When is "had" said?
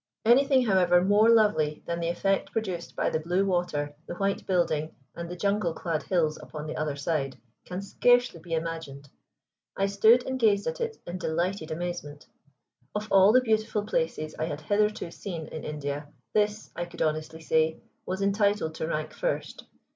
14.45-14.61